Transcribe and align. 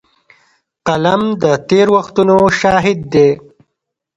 قلم 0.87 1.21
د 1.43 1.45
تېر 1.69 1.87
وختونو 1.97 2.37
شاهد 2.59 2.99
دی 3.13 3.29